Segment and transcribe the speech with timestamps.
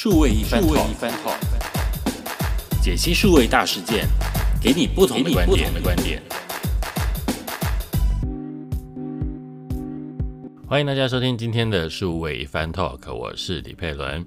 [0.00, 1.36] 数位一番 talk，
[2.80, 4.06] 解析数位大事件，
[4.62, 5.74] 给你不同的观点。
[5.74, 6.22] 的观点。
[10.68, 14.24] 欢迎大家收听今天的数位一番 talk，我是李佩伦。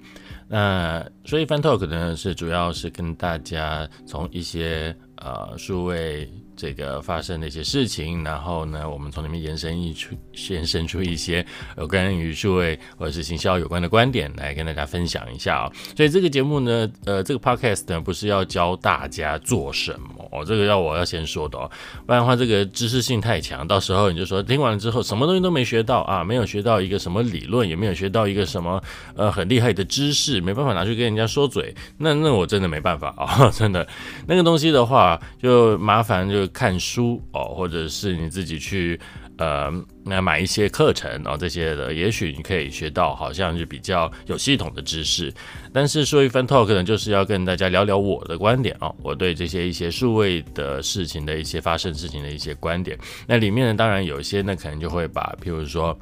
[0.49, 6.29] 那数位一番 talk 呢，是主要是跟大家从一些呃数位。
[6.61, 10.15] 这个发生的一些事情，然后呢，我们从里面延伸一出，
[10.51, 11.43] 延伸出一些
[11.75, 15.71] 有关于数位或者是行销有关的观点来跟大家分享一下啊。
[15.97, 21.67] 所以这个节目呢，呃，这个 podcast 呢，不是要教大家做什么哦，这个要我要先说的哦，
[22.05, 28.79] 不然的话这个知识性太强，到时候你就说听完了之后什么东西都没学到啊，没有学到一个什么理论，也没有学到一个什么
[29.15, 33.87] 呃很厉害的知识，没办法拿去跟人家说嘴，那那我真的没办法啊， 真的
[34.27, 36.47] 那个东西的话就麻烦就。
[36.53, 38.99] 看书哦，或者是你自己去
[39.37, 39.71] 呃，
[40.03, 45.33] 那买一些课程哦，这些的，也许你可以学到好像是比较有系统的知识。
[45.73, 52.97] 但是说一番 talk 呢，就是要跟大家聊聊我的观点哦，我对这些一些数位的事情的一些发生事情的一些观点。
[53.25, 55.97] 那里面呢，当然有一些呢，可能就会把譬如说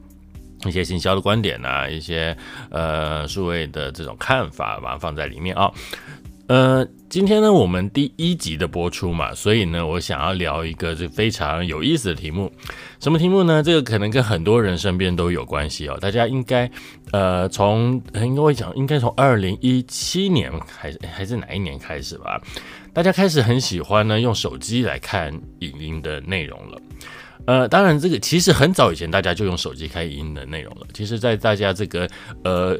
[0.66, 2.36] 一些行销的观点啊，一些
[2.72, 5.72] 呃数位的这种看法，把它放在里面啊。
[6.48, 12.52] 呃，今天呢，我们第一集的播出嘛，所以呢，我想要聊一个这非常有意思的题目。
[13.00, 13.64] 什么题目呢？
[13.64, 15.98] 这个可能跟很多人身边都有关系哦。
[16.00, 16.70] 大家应该，
[17.12, 22.40] 呃，从应该会讲，应该从二零一七年还是还是哪一年开始吧？
[22.94, 26.80] 大家开始很喜欢呢，用手机来看影音的内容了。
[27.48, 30.86] 呃，当然，这个其实很早以前大家就用手机看影音的内容了。
[30.94, 32.08] 其实，在大家这个
[32.44, 32.80] 呃。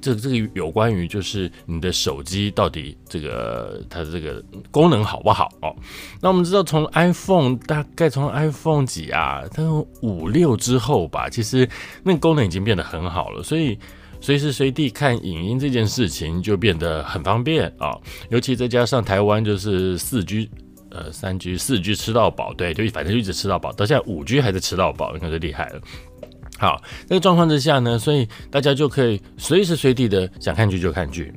[0.00, 5.74] 这这个有关于就是你的手机到底这个它的这个功能好不好哦？
[6.20, 9.62] 那我们知道从 iPhone 大概从 iPhone 几啊，它
[10.02, 11.68] 五六之后吧，其实
[12.02, 13.78] 那个功能已经变得很好了，所以
[14.20, 17.96] 随时随地看影音这件事情就变得很方便啊。
[18.30, 20.50] 尤其再加上台湾就是四 G
[20.90, 25.80] 呃三 G 四 G 吃到饱，对，就反正就一直吃到饱，到现在五 G 还是吃到饱，应该是厉害了。
[26.58, 31.32] 好，这个状况之下呢，所以大家就可以随时随地的想看剧就看剧。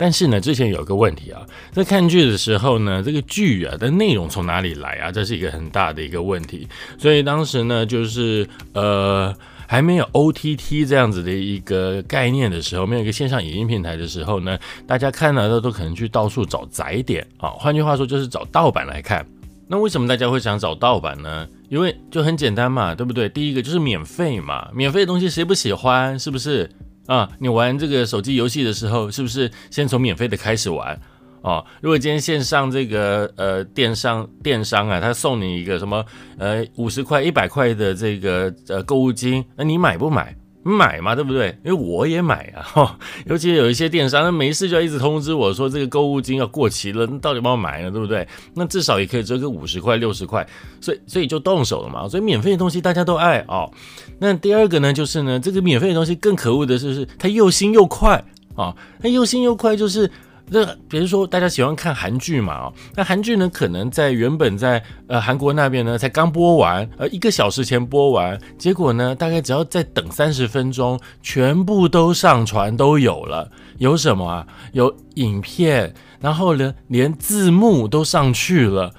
[0.00, 1.42] 但是呢，之前有个问题啊，
[1.72, 5.10] 在看剧的时候呢，这个剧啊的内容从哪里来啊？
[5.10, 6.68] 这是一个很大的一个问题。
[6.96, 9.34] 所以当时呢，就是呃
[9.66, 17.50] 还没有 OTT 这样子的一个概念的时候，没有一个线上影音平台的时候呢，大家看了都都可能去到处找载点啊。
[17.50, 19.26] 换句话说，就是找盗版来看。
[19.68, 21.46] 那为什么大家会想找盗版呢？
[21.68, 23.28] 因为就很简单嘛，对不对？
[23.28, 26.18] 第一个就是免费嘛，免费的东西谁不喜欢？
[26.18, 26.70] 是不是
[27.06, 27.28] 啊？
[27.38, 30.98] 你玩这个手机游戏的时候，是不是先从免费的开始玩？
[31.42, 36.04] 哦，如果今天线上这个呃电商电商啊，他送你一个什么
[36.38, 40.34] 呃五十块、一百块的这个呃购物金，那你买不买？
[40.62, 41.56] 买嘛，对不对？
[41.64, 48.26] 因为我也买啊，哈 尤其有一些电商，那没事就要一直通知我说这个购物金要过期了，那到底帮我买呢，对不对？
[48.54, 50.46] 那至少也可以折个五十块、六十块，
[50.80, 52.08] 所以所以就动手了嘛。
[52.08, 53.70] 所以免费的东西大家都爱哦。
[54.18, 58.22] 那第二个呢，就是呢，这个免费的东西更可恶的就是它又新又快
[58.56, 60.10] 啊，它又新又快就是。
[60.50, 62.54] 那比如说，大家喜欢看韩剧嘛？
[62.54, 73.50] 哦，那韩剧呢，可能在原本在呃韩国那边呢，才刚播完，呃一个小时前播完，结果呢，大概只要再等三十分钟，全部都上传都有了。
[73.78, 74.46] 有什么啊？
[74.72, 78.92] 有影片，然后呢，连字幕都上去了。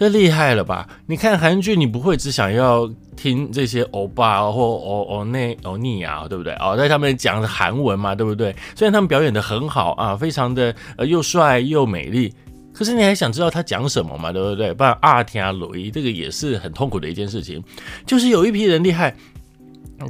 [0.00, 0.88] 这厉害了吧？
[1.04, 6.54] 你看韩剧，你不会只想要听这些欧巴或欧欧内欧尼啊，对不对？
[6.54, 8.56] 哦，在他们讲的韩文嘛，对不对？
[8.74, 12.32] 虽然他们表演的很好啊，非常的呃又帅又美丽，
[12.72, 14.72] 可是你还想知道他讲什么嘛，对不对？
[14.72, 17.62] 不然阿天啊鲁伊这个也是很痛苦的一件事情，
[18.06, 19.14] 就是有一批人厉害，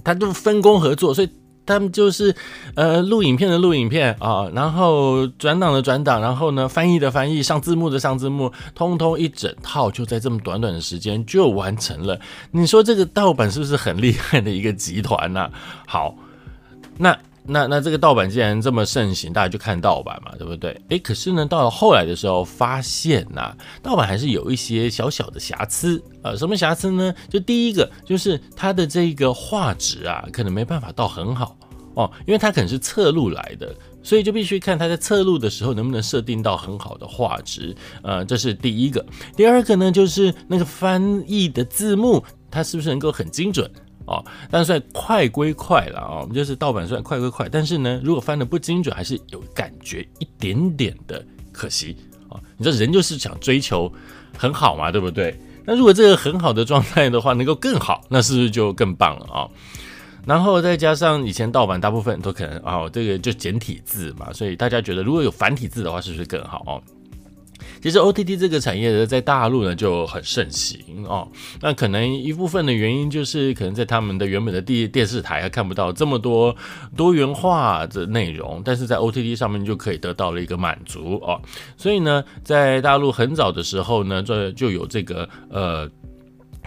[0.04, 1.28] 他都分工合作，所以。
[1.70, 2.34] 他们就是，
[2.74, 12.18] 呃，录影片的录影片啊，然后转档的转档，然后呢，翻译的翻译，上字幕的上字幕，通通一整套就在这么短短的时间就完成了。
[12.50, 15.48] 你说这个盗版是不是很厉害的一个集团呢？
[15.86, 16.16] 好，
[16.98, 17.16] 那
[17.50, 20.80] 那那这个盗版既然这么盛行，大家就看盗版嘛，对不对？
[20.88, 23.52] 诶，可是呢，到了后来的时候，发现呐，
[23.82, 26.36] 盗版还是有一些小小的瑕疵啊。
[26.36, 27.12] 什么瑕疵呢？
[27.28, 31.56] 就第一个就是它的这个画质啊，可能没办法到很好。
[31.94, 37.74] 哦，因为它可能是侧录来的，所以就必须看它在侧录的时候能不能设定到很好的画质。
[38.02, 39.04] 呃，这是第一个。
[39.36, 43.68] 第二个呢，就是那个翻译的字幕，它是不是能够很精准？
[44.10, 51.96] 哦，但算快归快了啊，我们就是盗版算快归快，但是呢，如果翻的不精准，还是有感觉一点点的可惜
[52.28, 52.34] 啊。
[52.56, 53.90] 你知道人就是想追求
[54.36, 55.38] 很好嘛，对不对？
[55.64, 59.48] 那如果这个很好的状态的话，能够更好，那是不是就更棒了啊？
[60.26, 66.82] 然后再加上以前盗版大部分都可能哦，这个就简体字嘛，所以大家觉得如果有繁体字的话，是不是更好哦？
[67.82, 71.28] 其实 OTT 这个产业呢，在大陆呢就很盛行哦。
[71.60, 76.54] 那可能一部分的原因就是，可能在他们的原本的电电视台还看不到这么多
[76.96, 81.40] 多元化的内容，但是在 OTT 上面就可以得到了一个满足哦。
[81.76, 85.90] 所以呢，在大陆很早的时候呢，这就有这个呃。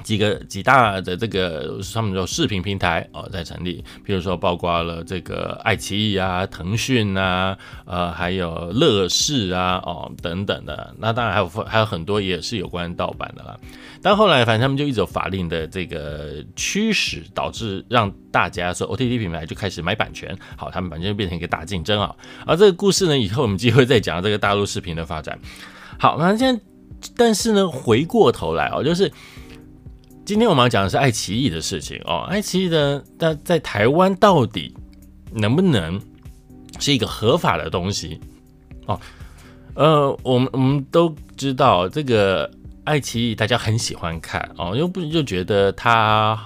[0.04, 13.58] 几个几大的这个他们说视频平台哦在成立，比如说包括了这个爱奇艺啊、腾讯啊、呃还有乐视啊哦等等的，那当然还有还有很多也是有关盗版的啦。
[14.02, 22.14] 但后来反正他们就一直有法令的这个驱使，导致让大家说 OTT 品牌就开始买版权，好，他们版权就变成一个大竞争啊。
[22.46, 25.40] 而这个故事呢，以后我们机会再讲这个大陆视频的发展。
[25.98, 26.62] 好，那现在
[27.16, 29.10] 但是呢，回过头来哦，就是。
[30.25, 34.74] 今天我们要讲的是爱奇艺的事情哦，爱奇艺的在在台湾到底
[35.34, 36.00] 能不能
[36.80, 38.18] 是一个合法的东西
[38.86, 38.98] 哦？
[39.75, 42.50] 呃，我们我们都知道这个
[42.86, 46.40] 爱奇艺大家很喜欢看哦，又不就觉得它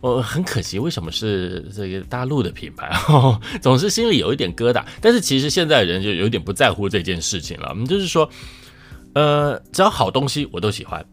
[0.00, 3.40] 哦很可惜，为什么是这个大陆的品牌哦？
[3.60, 4.84] 总是心里有一点疙瘩。
[5.00, 8.28] 但是其实现在人就有点不在乎这件事情了，我们就是说，
[9.14, 11.04] 呃，只要好东西我都喜欢。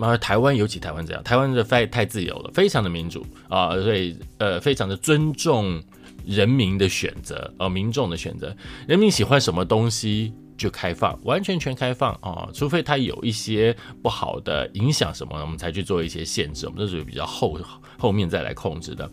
[0.00, 5.82] 啊，台湾尤其台湾这样，台湾的太太自由了，非常的民主啊，所以呃，非常的尊重
[6.26, 8.56] 人民的选择，呃，民众的选择，
[8.88, 17.58] 人民喜欢什么东西就开放，完全全开放啊，除非它有一些不好的影响什么，我们才去做一些限制，我们都属于比较后
[17.98, 19.10] 后面再来控制的。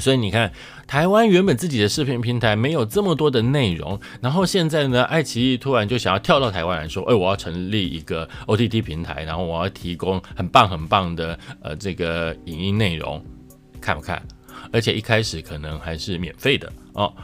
[0.00, 0.52] 所以你看，
[0.86, 13.24] 台湾原本自己的视频平台没有这么多的内容，然后现在呢，爱奇艺突然就想要跳到台湾来说，哎，我要成立一个 OTT 平台，然后我要提供很棒很棒的呃这个影音内容，
[13.80, 14.20] 看不看？
[14.72, 17.14] 而且一开始可能还是免费的哦。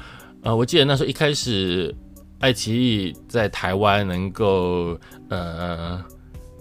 [0.43, 1.93] 呃，我记得那时候一开始，
[2.39, 4.97] 爱奇艺在台湾能够
[5.29, 6.03] 呃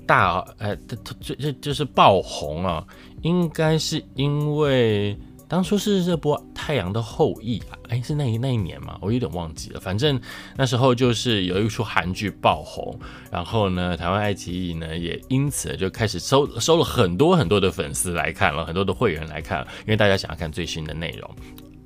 [0.08, 0.76] 大呃
[1.24, 2.84] 就就就是爆红啊，
[3.22, 5.16] 应该是因为。
[5.52, 9.82] 当初是这波《太阳的后裔》啊，哎，是那一那一年嘛，我有点忘记了。
[9.82, 10.18] 反正
[10.56, 12.98] 那时候就是有一出韩剧爆红，
[13.30, 21.30] 然后呢，台湾爱奇艺呢也因此就开始收收了很多很多的粉丝来看了，很多的会员来看，因为大家想要看最新的内容。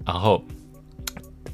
[0.05, 0.43] 然后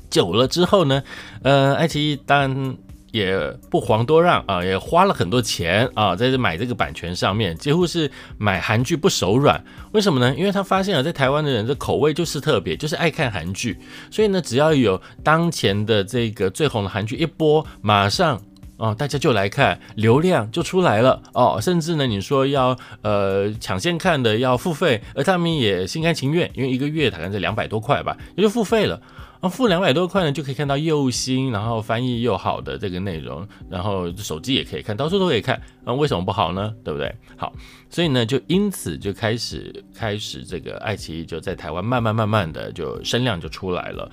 [0.09, 1.01] 久了之后呢，
[1.43, 2.77] 呃，爱奇艺当然。
[3.11, 3.37] 也
[3.69, 9.63] 不遑多让啊，也花了很多钱啊，在这买这个版权上面，几乎是买韩剧不手软。
[9.91, 10.33] 为什么呢？
[10.35, 13.77] 因为他发现了在台湾的人的口味就是特别，就是爱看韩剧，
[14.09, 18.41] 所以呢，只要有当前的这个最红的韩剧一播，马上
[18.77, 21.59] 啊，大家就来看，流量就出来了哦。
[21.61, 29.01] 甚至呢，你说要呃抢先看的要付费，而他们也心甘情愿，因为一个月大概在两百多块吧，也就付费了。
[29.41, 36.71] 啊，付两百多块呢，就可以看到又新，然后翻译又好的这个内容，然后手机也可以看，到处都可以看，啊，为什么不好呢？
[36.83, 37.11] 对不对？
[37.37, 37.51] 好，
[37.89, 44.11] 所以呢，就因此就开始开始这个爱奇艺就在台湾慢慢慢慢的就声量就出来了。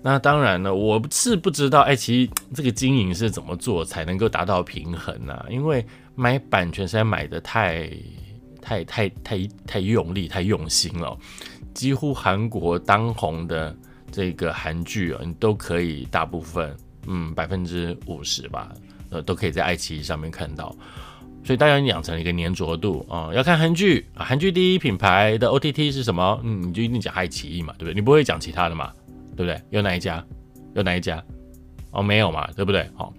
[0.00, 5.44] 那当然呢，我是不知道爱奇艺这个经营是怎么做才能够达到平衡呢？
[5.50, 5.84] 因为
[6.14, 7.90] 买版权实在买的太
[8.62, 11.14] 太太太太用力、太用心了，
[11.74, 13.76] 几乎韩国当红的。
[14.12, 16.74] 这个韩剧啊，你都可以大部分，
[17.06, 18.72] 嗯，百分之五十吧，
[19.10, 20.74] 呃，都可以在爱奇艺上面看到。
[21.42, 26.38] 所以大家养成一个粘着度啊，要看韩剧啊，韩剧第一品牌的 OTT 是什么？
[26.44, 27.94] 嗯，你就一定讲爱奇艺嘛，对不对？
[27.94, 28.92] 你不会讲其他的嘛，
[29.36, 29.60] 对不对？
[29.70, 30.22] 有哪一家？
[30.74, 31.22] 有哪一家？
[31.92, 32.88] 哦，没有嘛，对不对？
[32.94, 33.12] 好，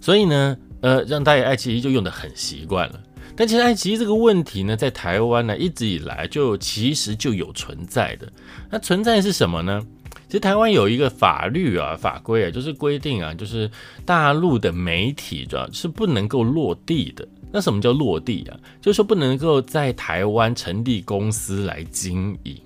[0.00, 3.00] 所以呢，呃，让大家爱奇艺就用的很习惯了。
[3.38, 8.26] 但其实爱奇艺这个问题呢，在台湾呢一直以来就其实就有存在的。
[8.68, 9.80] 那存在是什么呢？
[10.26, 13.70] 其实台湾有一个法律啊法规啊，就是规定啊，就是
[14.04, 17.28] 大陆的媒体主要是不能够落地的。
[17.52, 18.58] 那什么叫落地啊？
[18.82, 22.56] 就是说不能够在台湾成立公司来经营。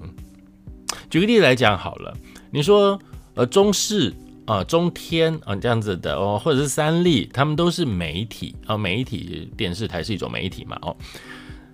[1.11, 2.17] 举个例子来讲好了，
[2.50, 2.99] 你说
[3.35, 4.11] 呃中视。
[4.45, 10.97] 啊，中天啊，这样子的哦，或者是三立，他们都是媒体啊，媒体电视台是一种媒体嘛，哦，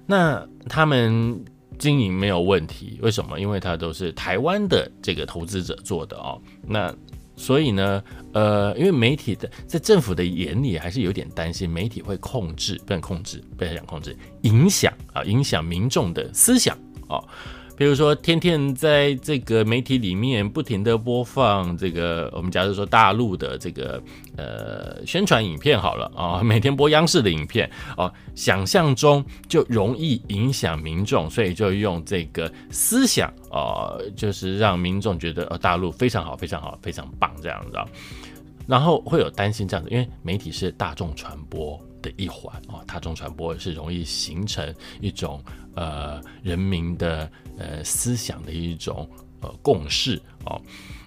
[0.06, 1.42] 那他们
[1.78, 3.38] 经营没有问题，为什么？
[3.40, 6.94] 因为它都是台湾的这个投资者做的哦，那
[7.36, 16.76] 所以呢，呃，因为媒体的在政府的眼里还是有点担心，媒体会控制，不能控制，不要讲控制，影响啊，影响民众的思想
[17.08, 17.22] 啊。
[17.78, 24.02] 比如说天天在这个媒体里面不停的播放这个，我们假如说大陆的这个
[24.36, 37.78] 呃宣传影片好了啊，每天播央视的影片哦，想象中就容易影响民众，所以就用这个思想哦，就是让民众觉得呃大陆非常好，非常好，非常棒这样子。
[38.66, 45.40] 然后会有担心这样子，因为媒体是大众传播的一环哦，大众传播是容易形成一种
[45.78, 49.08] 呃人民的呃思想的一种
[49.40, 50.60] 呃共识哦。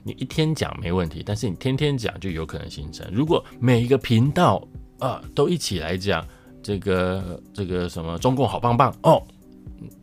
[0.04, 3.06] 你一天讲没问题，但是你天天讲就有可能形成。
[3.12, 4.66] 如果每一个频道
[5.00, 6.26] 啊都一起来讲
[6.64, 9.22] 这个这个什么中共好棒棒哦。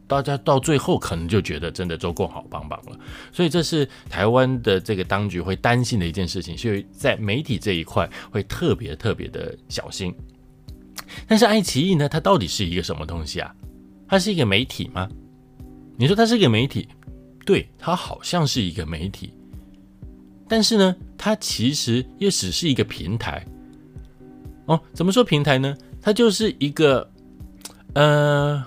[0.08, 2.98] 大家到最后可能就觉得真的中共好棒棒了，
[3.30, 10.14] 所以这是台湾的这个当局会担心的一件事情，所以在媒体这一块会特别特别的小心。
[11.26, 13.54] 但是爱奇艺呢，它到底是一个什么东西啊？
[14.08, 15.08] 它是一个媒体吗？
[15.96, 16.88] 你说它是一个媒体，
[17.44, 19.32] 对，它好像是一个媒体，
[20.48, 23.44] 但是呢，它其实也只是一个平台。
[24.66, 25.76] 哦，怎么说平台呢？
[26.00, 27.08] 它就是一个，
[27.94, 28.64] 呃。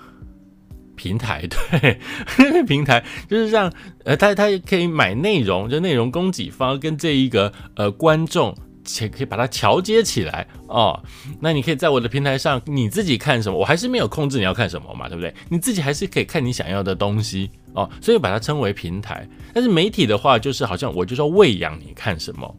[0.94, 3.72] 平台 对，平台就是让
[4.04, 11.02] 呃，他他可以买内容，就内容供给方跟这一个呃观众，且可以把它桥接起来哦。
[11.40, 15.34] 那你可以在我的平台上，你自己看什么，我还是没有控制你要看什么嘛，对不对？
[15.48, 17.88] 你自己还是可以看你想要的东西哦。
[18.00, 19.28] 所以把它称为平台。
[19.52, 22.56] 但是媒体的话，就是好像我就说喂养你看什么。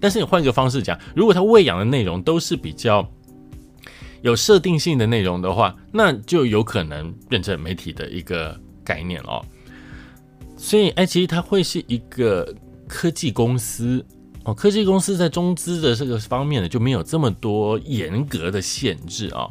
[0.00, 3.08] 但是你换个方式讲，如果他喂养的内容都是比较。
[4.20, 9.40] 有设定性的内容的话，那就有可能变成媒体的一个概念哦。
[10.56, 12.52] 所以，爱奇艺它会是一个
[12.88, 14.04] 科技公司
[14.54, 19.48] 科技公司在中资的这个方面呢，就没有这么多严格的限制啊。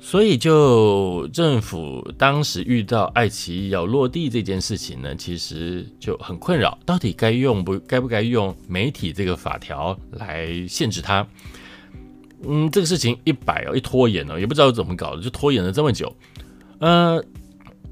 [0.00, 11.26] 所以，就政府当时遇到爱奇艺要落地这件事情呢，其实就很困扰，到底该用不该不该用媒体这个法条来限制它？
[12.46, 16.14] 嗯，这个事情一摆哦，一拖延哦，也不知道怎么搞的，就拖延了这么久。
[16.78, 17.22] 呃，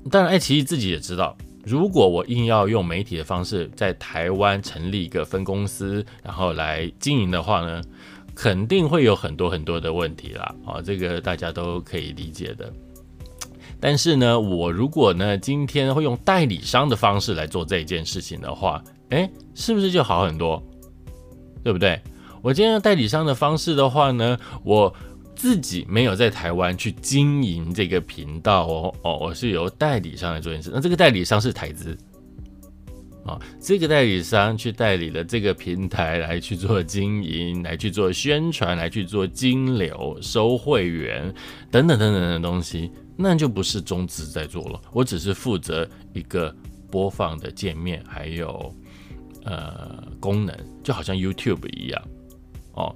[0.09, 1.37] 当然，爱奇艺自己也知道，
[1.67, 7.83] 如果我硬要用媒体的方式在台湾成立一个分公司，然后来经营的话呢，
[8.37, 10.55] 肯定会有很多很多的问题啦。
[10.65, 12.73] 啊，这个大家都可以理解的。
[13.81, 18.81] 但是呢，我如果呢今天会用代理商的方式来做这件事情的话，
[19.11, 20.63] 哎，是不是就好很多？
[21.65, 22.01] 对不对？
[22.43, 24.95] 我今天用代理商的方式的话呢，我
[25.37, 30.71] 自己没有在台湾去经营这个频道哦哦，我是由代理商来做件事。
[30.73, 31.97] 那这个代理商是台资
[33.25, 41.33] 啊，这个代理商去代理了这个平台来去做经营，来去做宣传，来去做金流、收会员
[41.71, 44.81] 等等等等的东西，那就不是中资在做了。
[44.93, 46.55] 我只是负责一个
[46.91, 48.75] 播放的界面，还有
[49.45, 52.03] 呃功能，就好像 YouTube 一样。
[52.75, 52.95] 哦，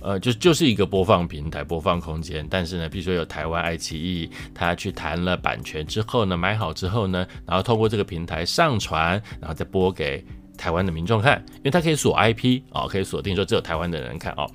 [0.00, 10.24] 呃，就就是一个播放平台、播放空间，但是呢，比如说有台湾爱奇艺，他去谈了版权之后呢，买好之后呢，然后透过这个平台上传，然后再播给
[10.56, 14.50] 台湾的民众看，因为它可以锁 IP 哦，可以锁定说只有台湾的人看哦，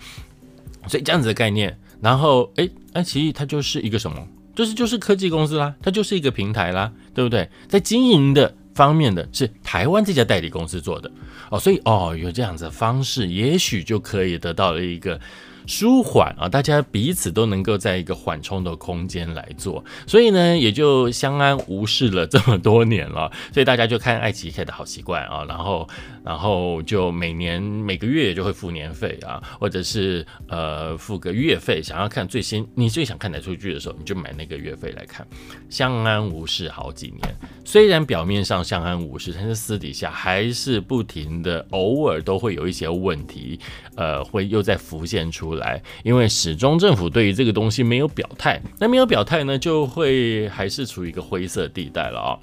[0.88, 4.28] 所以这样子的概念，然后哎，爱奇艺它就是一个什么？
[4.56, 7.50] 就是就是科技公司啦，它就是一个平台啦，对不对？
[7.68, 8.56] 在经营的。
[8.76, 11.10] 方面的是台湾这家代理公司做的
[11.50, 15.20] 哦，所以哦有这样子的方式，也许就可以得到了一个。
[15.68, 23.32] 舒缓啊，大家彼此都能够在一个缓冲的空间来做，所以呢，也就相安无事了这么多年了。
[23.52, 25.88] 所以大家就看爱奇艺的好习惯啊，然后，
[26.24, 35.26] 然后就每年每个月就会付年费啊，或者是呃付个月费，想要看最新你最想看哪出剧的时候，你就买那个月费来看，
[35.70, 37.36] 相安无事好几年。
[37.64, 43.60] 虽然表面上相安无事，但是私底下还是不停的，偶尔都会有一些问题，
[43.96, 45.55] 呃，会又在浮现出。
[45.56, 52.40] 来，因为始终政府对于这个东西没有表态，那没有表态呢，就会还是处于一个灰色地带了啊。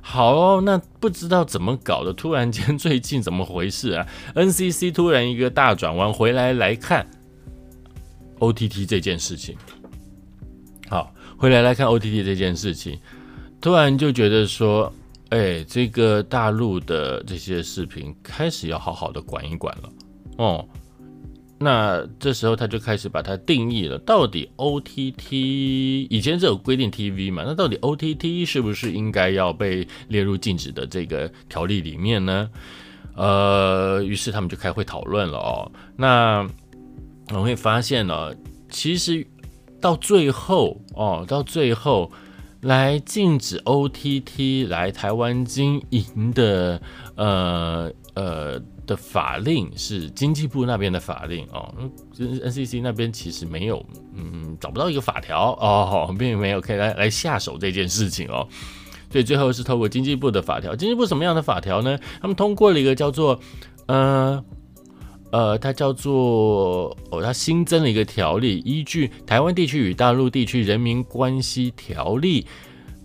[0.00, 7.06] 好，那不知道怎么搞的，突然间最近怎么回事啊？NCC 突然一个大转弯，回来来看
[8.40, 9.56] OTT 这件事情。
[10.88, 12.98] 好，回来来看 OTT 这件事情，
[13.60, 14.92] 突然就觉得说，
[15.28, 19.92] 哎，这个大陆的这些视频开始要好好的管一管了，
[20.38, 20.68] 哦。
[21.62, 27.44] 那这时候他就开始把它定义了，到底 O T T 以前是有规定 T V 嘛？
[27.46, 32.50] 那到底 O T T 是不是应该要被列入禁止的这个条例里面呢？
[33.14, 35.70] 呃，于是他们就开会讨论了哦。
[35.96, 36.48] 那
[37.30, 38.32] 我会发现呢，
[38.70, 39.26] 其实
[39.80, 42.10] 到最后哦，到最后
[42.62, 46.80] 来禁止 OTT 来台湾经营的
[47.16, 51.72] 呃呃的法令是经济部那边的法令哦
[52.18, 58.46] ，NCC 那边其实没有，嗯，找不到一个法条哦， 并没有可以来来下手这件事情哦，
[59.10, 61.98] 所以最后是透过经济部的法条，经济部什么样的法条呢？
[62.20, 63.38] 他们通过了一个叫做
[63.86, 64.44] 呃。
[65.32, 72.42] 呃，它叫做哦，它新增了一个条例，依据《台湾地区与大陆地区人民关系条例》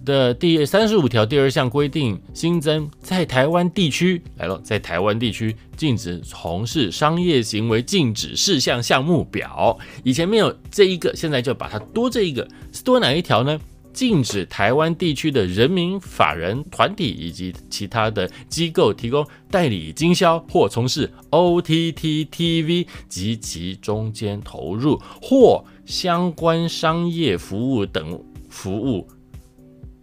[0.08, 9.78] 的第三十五条第二项规定，新增在台湾地区来了，在台湾地区禁止从事商业行为禁止事项项目表。
[10.04, 13.60] 以前没有这一个，现在就把它多这一个，是多哪一条呢？
[13.92, 29.08] 禁止台湾地区的人民法人团体以及其他的机构提供代理经销或从事 OTT TV 及其中间投入或相关商业服务等服务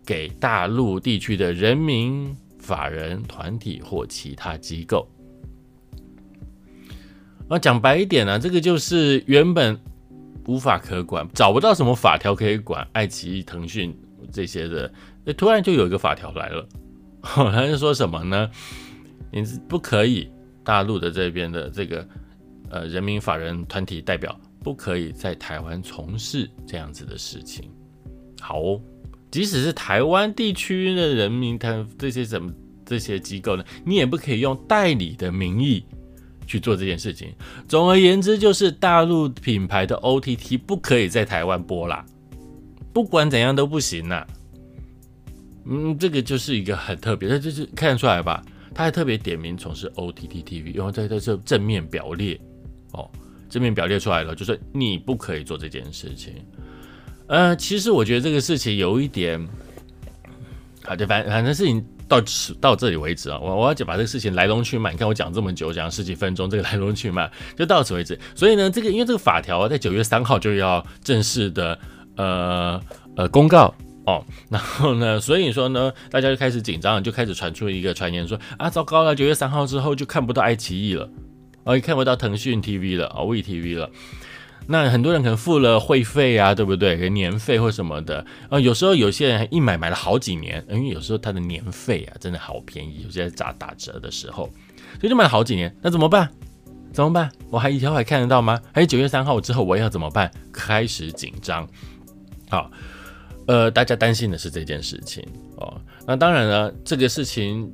[0.05, 5.09] 给大陆地区的人民法人团体或其他机构。
[7.49, 9.79] 啊，讲白一点呢，这个就是原本。
[10.47, 13.99] 无法可管，找不到什么法条可以管爱奇艺、腾讯
[14.31, 14.93] 这些的，
[15.39, 16.69] 突然就有一个法条来了，
[17.23, 18.51] 他是说什么呢？
[19.33, 20.31] 你是不可以
[20.63, 22.07] 大陆的这边的这个
[22.69, 27.71] 呃人民法人团体代表不可以在台湾从事这样子的事情。
[28.39, 28.79] 好哦，
[29.35, 32.53] 即使是台湾地区的人民他这些什么
[32.87, 35.85] 这些机构呢，你也不可以用代理的名义。
[36.47, 37.33] 去做这件事情。
[37.67, 42.05] 总而言之，就是大陆品牌的 OTT 不可以在台湾播啦，
[42.93, 44.27] 不管怎样都不行呐。
[45.65, 48.45] 嗯，这个就是一个很特别，的，就是看得出来吧？
[48.75, 52.39] 他还特别点名从事 OTT TV，然后在在这正面表列
[52.93, 53.11] 哦，
[53.49, 56.35] 正面表列出来了，就是你不可以做这件事情。
[57.27, 59.49] 呃，其实我觉得这个事情有一点，
[60.83, 61.85] 好的，反反正事情。
[62.07, 68.17] 到此到这里为止啊，我我要讲把这个事情来龙去脉，你看我讲这么久，讲十几分钟，这个来龙去脉就到此为止。
[68.35, 71.79] 所以呢，这个因为这个法条啊在九月三号就要正式的
[72.17, 72.79] 呃
[73.17, 81.09] 呃公告哦， 然后呢，所以说呢，大家就开始紧张，就开始传出一个传言说啊，糟糕了，九月三号之后就看不到爱奇艺了，
[81.65, 83.91] 哦，也看不到腾讯 TV 了，啊，VTV 了。
[84.67, 87.11] 那很多人可能付了会费啊，对不对？
[87.11, 94.45] 年费或什么的啊，有时候有些人一买买了好几年，因为有时候他的年费啊真的好便宜，有些打打折的时候，
[94.99, 95.75] 所以就买了好几年。
[95.83, 96.31] 那怎么办？
[96.93, 97.31] 怎么办？
[97.51, 98.61] 我还以后还看得到吗？
[98.73, 100.31] 还有九月三号之后我要怎么办？
[100.53, 101.69] 开始紧张。
[102.49, 102.71] 好，
[103.47, 105.23] 呃，大家担心的是这件事情
[105.57, 105.81] 哦。
[106.07, 107.71] 那当然了，这个事情。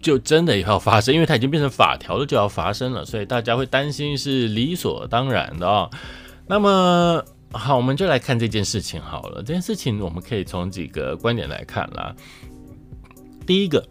[0.00, 5.90] 就真的要发生，因为它已经变成法条了，就要发生了，所以大家会担心是理所当然的哦。
[6.46, 9.42] 那么好，我们就来看这件事情好了。
[9.42, 12.14] 这件事情我们可以从几个观点来看啦。
[13.46, 13.84] 第一个，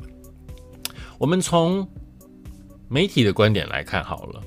[1.17, 1.85] 我们从
[2.87, 4.41] 媒体的观点来看好了。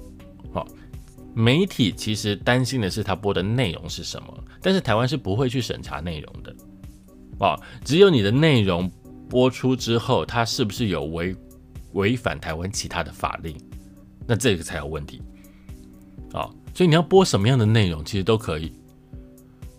[0.53, 0.67] 好，
[1.35, 6.55] 媒体其实担心的是他播的内容是什么，但是台湾是不会去审查内容的。
[7.41, 8.91] 哦，只有你的内容
[9.29, 11.37] 播出之后，它是不是有违？
[11.93, 13.57] 违反台湾其他的法令，
[14.27, 15.23] 那这个才有问题
[16.33, 16.49] 啊！
[16.75, 18.73] 所以你要播什么样的内容，其实都可以。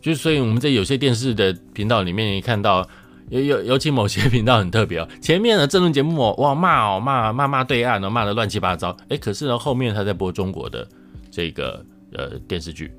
[0.02, 2.88] 就所以我们在有些电视的频道里面，你看到
[3.30, 10.88] 有有尤其某些频道很特别哦，前面的政论节目哇骂哦骂骂骂对岸哦骂的乱七八糟，哎，可是呢后面他在播中国的
[11.30, 12.92] 这个呃电视剧。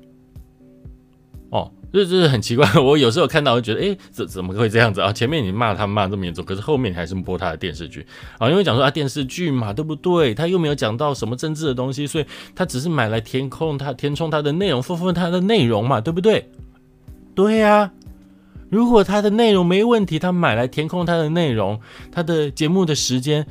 [1.49, 2.65] 哦，这这是很奇怪。
[2.79, 5.11] 我有时候看到，我觉得，哎，怎怎么会这样子啊？
[5.11, 8.05] 前面你骂他骂这么严重，可是后面你还是播他的电视剧
[8.37, 8.49] 啊？
[8.49, 10.33] 因为讲说啊，电视剧嘛，对不对？
[10.33, 12.25] 他又没有讲到什么政治的东西，所以
[12.55, 16.49] 他只是买来填空，他填充他的内容，丰富他的内容嘛，对不对？
[17.35, 17.91] 对呀。
[18.69, 21.77] 如果他的内容没问题，他买来填空他的内容，
[22.09, 23.45] 他的节目的时间，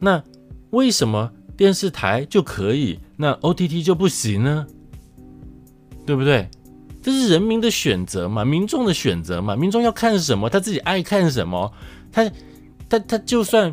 [0.00, 0.22] 那
[0.68, 4.66] 为什么电视台就可以，那 OTT 就不行呢？
[6.04, 6.46] 对不对？
[7.06, 11.72] 这是人民的选择嘛，民众的选择嘛，民众要看什么，他自己爱看什么，
[12.10, 12.28] 他
[12.88, 13.72] 他他就算，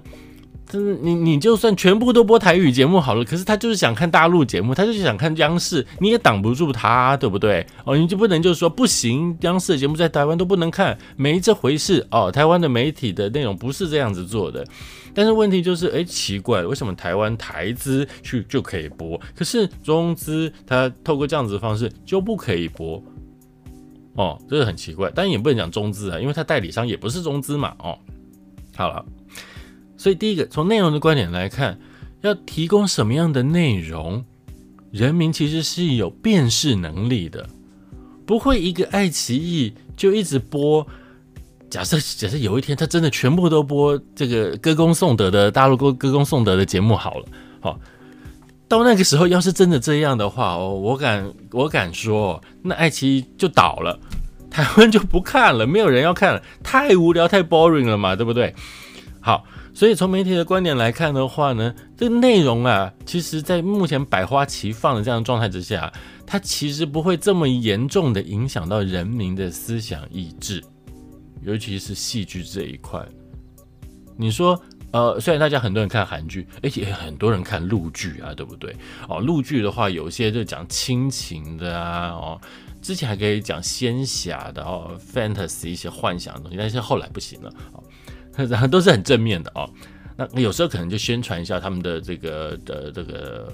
[0.71, 7.65] 你你就算全部都播台语节目好了，可是他就是想看大陆节目，他就是想看央视，你也挡不住他，对不对？
[7.85, 12.31] 哦，你就不能就是说不行，央视的节目在台湾都不能看，没这回事哦。
[12.31, 14.63] 台湾的媒体的内容不是这样子做的，
[15.11, 23.03] 但是问题就是，哎，奇怪，为什么台湾台资去就可以播，可是中资他透过这样子的方式就不可以播？
[24.15, 27.75] 哦，这个很奇怪，但也不能讲中资啊，因为它代理商也不是中资嘛。
[27.79, 27.97] 哦，
[28.75, 29.03] 好了，
[29.97, 31.79] 所以第一个从内容的观点来看，
[32.21, 34.23] 要提供什么样的内容，
[34.91, 37.49] 人民其实是有辨识能力的，
[38.25, 40.85] 不会一个爱奇艺就一直播
[41.69, 47.25] 假设假设有一天他真的全部都播这个歌功颂德的大陆歌歌功颂德的节目好了，
[47.59, 47.79] 好，
[48.67, 53.99] 到那个时候要是真的这样的话哦，我敢我敢说，那爱奇艺就倒了，
[54.49, 58.53] 台湾就不看了，没有人要看了，太无聊太 boring 了嘛，对不对？
[59.19, 65.91] 好，所以从媒体的观点来看的话呢，这个内容啊，其实在目前百花齐放的这样的状态之下，
[66.25, 70.63] 它其实不会这么严重的影响到人民的思想意志。
[71.41, 73.05] 尤其是戏剧这一块，
[74.15, 74.57] 你说，
[74.93, 78.73] 呃，虽然大家很多人看韩剧，而且很多人看陆剧啊，对不对？
[79.09, 82.39] 哦，陆剧的话，有些就讲亲情的啊，哦，
[82.81, 87.83] 之前还可以讲仙侠的哦，fantasy 一些幻想的东西，但是后来不行了，哦，
[88.47, 89.69] 然后都是很正面的哦。
[90.15, 93.51] 那有时候可能就宣传一下他们的这个的这个。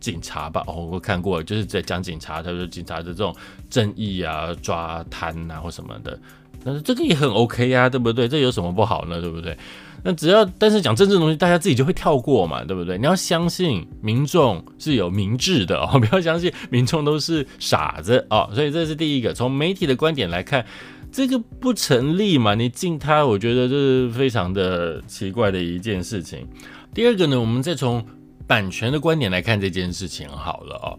[0.00, 3.32] 警察吧，哦，我看过，就是在讲警察，他说警察的这种
[3.70, 6.18] 正义啊、抓贪啊或什么的，
[6.64, 8.28] 但是这个也很 OK 呀，对不对？
[8.28, 9.20] 这有什么不好呢？
[9.20, 9.56] 对不对？
[10.04, 12.98] 那只要但是讲政治的东西，大家自己就会跳过嘛，对不对？
[12.98, 18.50] 你要相信民众是有明智的哦，不要相信民众都是傻子哦。
[18.54, 20.64] 所以这是第一个，从媒体的观点来看，
[21.10, 22.54] 这个不成立嘛？
[22.54, 26.46] 你禁他，我觉得这是非常的奇怪的一件事情。
[26.92, 28.04] 第二个呢，我们再从。
[28.44, 30.98] 版权的观点来看这件事情好了哦，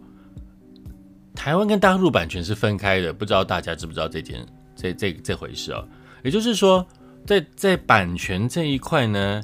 [1.36, 4.44] 台湾跟大陆版权是分开的，不知道大家知不知道这件
[4.76, 5.88] 这这这回事哦？
[6.24, 6.86] 也就是说，
[7.26, 9.42] 在在版权这一块呢，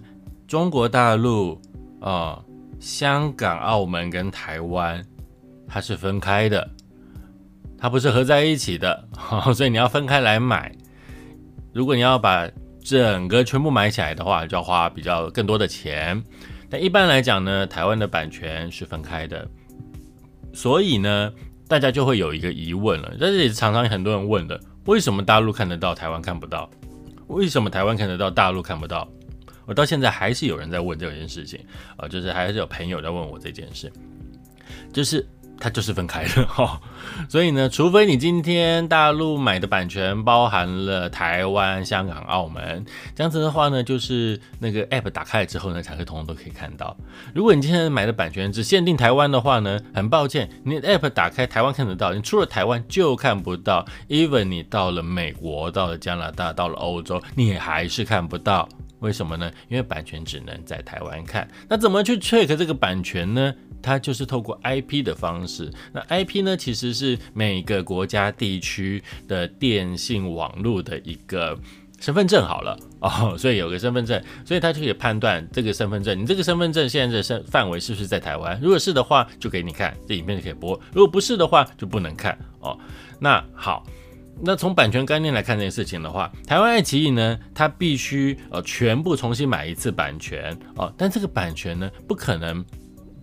[0.47, 1.59] 中国大陆
[1.99, 2.43] 啊、
[2.79, 5.05] 香港、澳门跟台湾
[5.67, 6.69] 它是分开的，
[7.77, 9.07] 它不是合在一起的，
[9.53, 10.73] 所以你要分开来买。
[11.73, 12.49] 如果你要把
[12.81, 16.21] 整个全部买起来的话，就要花比较更多的钱。
[16.69, 19.47] 但一般来讲呢，台湾的版权是分开的，
[20.53, 21.33] 所以呢，
[21.67, 26.67] 大家就会有一个疑问了，这也是常常很多人问的：为什么大陆看得到，台湾看不到？
[27.27, 29.07] 为什么台湾看得到，大陆看不到？
[29.67, 31.63] 我到现在还是有人在问这件事情
[31.95, 33.91] 啊，就是还是有朋友在问我这件事，
[34.91, 35.23] 就是。
[35.59, 36.79] 它就是分开的 哈，
[37.27, 46.95] 所以呢，除非你今天大陆买的版权包含了台湾、香港、澳门，这样子的话呢，就是那个 app 打开了之后呢，才会通通都可以看到。
[47.33, 53.85] 如果你今天买的版权只限定台湾的话呢，很抱歉，你的 app 打开台湾看得到，你出了台湾就看不到。
[54.07, 58.67] even 你到了美国、到了加拿大、到了欧洲，你还是看不到。
[58.99, 59.51] 为什么呢？
[59.67, 61.47] 因为版权只能在台湾看。
[61.67, 63.53] 那怎么去 check 这个版权呢？
[63.81, 65.71] 它就是透过 IP 的方式。
[65.93, 71.57] 那 IP 呢，其实是每个国家地区的电信网络的一个
[71.99, 72.45] 身份证。
[72.45, 78.59] 好了哦，所以有个身份证，所以它就可以判断这个身份证，你这个身份证现在的身范围是不是在台湾？
[78.61, 82.77] 如果是的话，就给你看，这影片就可以播；如果不是的话，就不能看哦。
[83.17, 83.85] 那好。
[84.41, 92.63] 那从版权概念来看这件事情的话，台湾爱奇艺呢，它必须呃全部重新买一次版权哦，但这个版权呢，不可能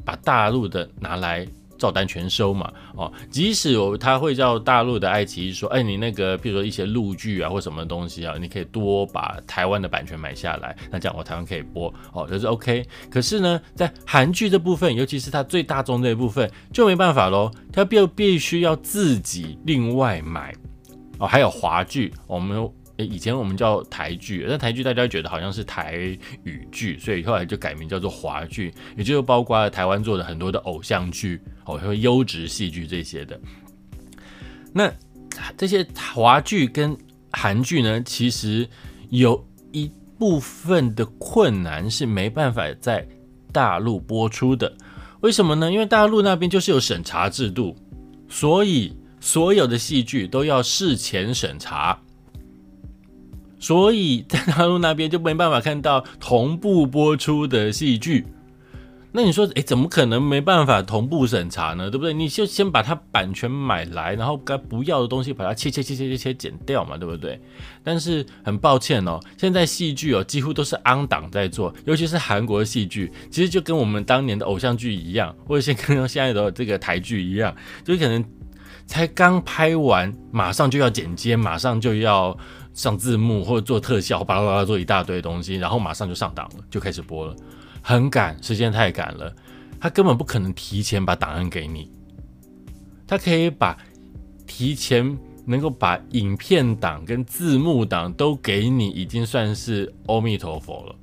[0.04, 1.46] 把大陆的拿来
[1.78, 12.86] 照单全收嘛哦，即使有他会叫大陆的爱奇艺说，哎，你那个比如说一些陆剧啊或什么东西啊，你可以多把台湾的版权买下来，那这样我台湾可以播哦，就是 OK。
[13.10, 20.54] 可是呢，在韩剧这部分，尤其是它最大众这一部分，就没办法喽，它必必须要自己另外买。
[21.18, 25.94] 哦，还有华剧，我们以前我们叫台剧，那台剧大家觉得好像是台
[26.44, 33.38] 语剧，所以后来就改名叫做华剧，也就是包括了台湾做的很多的偶像剧，哦，还有优质戏剧这些的。
[34.72, 34.90] 那
[35.56, 36.96] 这些华剧跟
[37.30, 38.66] 韩剧呢，其实
[39.10, 43.06] 有一部分的困难是没办法在
[43.52, 44.70] 大陆播出的，
[45.20, 45.70] 为什么呢？
[45.70, 47.76] 因为大陆那边就是有审查制度，
[48.28, 48.96] 所以。
[49.26, 51.98] 所有的戏剧都要事前审查，
[53.58, 58.24] 所以在大陆那边就没办法看到同步播出的戏剧。
[59.10, 61.90] 那你说，哎，怎么可能没办法同步审查呢？
[61.90, 62.14] 对不对？
[62.14, 67.40] 你就先把它版权买来，然后该不要的东西把它切切切切切切剪掉嘛，对不对？
[67.82, 77.52] 但是很抱歉哦，现在戏剧哦几乎都是安档在做，尤其是韩国的戏剧，其实就跟我们当年的偶像剧一样，或者现跟现在的这个台剧一样，
[77.84, 78.24] 就可能。
[78.86, 82.36] 才刚拍完，马上就要剪接，马上就要
[82.72, 87.36] 上字幕或者做特效，巴拉巴拉做一大堆东西，然后马上就上档了，就开始播了，
[87.82, 89.34] 很赶，时间太赶了。
[89.80, 91.90] 他根本不可能提前把档案给你，
[93.06, 93.76] 他可以把
[94.46, 100.96] 提前能够把影片档跟字幕档都给你，已经算是阿弥陀佛了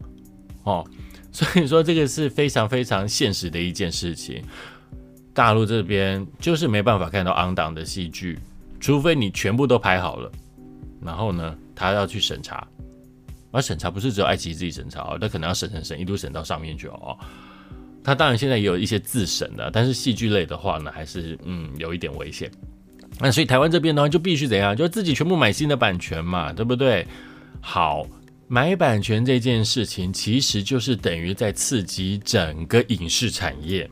[0.64, 0.86] 哦。
[1.32, 4.44] 所以说这个是非常非常现实的一件事情。
[5.34, 8.38] 大陆这边就是没办法看到昂档的戏剧，
[8.80, 10.32] 除非你全部都拍好了，
[11.02, 12.68] 然后呢，他要去审查，
[13.52, 17.18] 而审查不是只有爱奇艺自己审查哦，他可能要审审审，一路审到上面去哦。
[18.04, 22.52] 他当然现在也有一些自审的，但是戏剧类的话呢，还是嗯有一点危险。
[23.20, 27.08] 那所以台湾这边呢，就必须怎样，就自己全部买新的版权嘛，对不对？
[27.62, 28.06] 好，
[28.48, 33.90] 买版权这件事情，其实就是等于在刺激整个影视产业。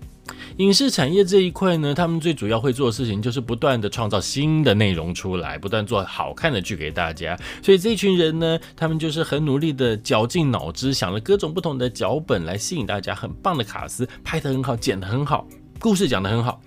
[0.57, 7.37] 影视产业这一块呢，他们最主要会做的事情就是不断的创造新的内容出来，不断做好看的剧给大家。
[7.63, 15.47] 所以这群人呢，他们就是很努力的绞尽脑汁，想了各种不同的脚本来吸引大家，很棒的卡司，拍得很好，剪得很好，
[15.79, 16.61] 故事讲得很好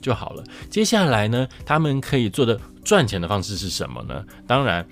[0.00, 0.44] 就好了。
[0.68, 4.24] 接下来呢，他们可以做的赚钱的方式是什么呢？
[4.46, 4.86] 当然。